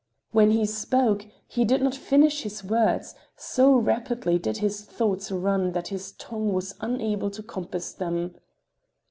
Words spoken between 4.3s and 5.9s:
did his thoughts run that